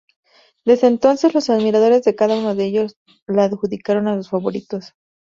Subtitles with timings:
[0.65, 4.95] Desde entonces, los admiradores de cada uno de ellos la adjudicaron a sus favoritos.